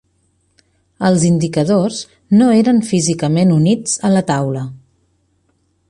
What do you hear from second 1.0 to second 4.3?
Els indicadors no eren físicament units a la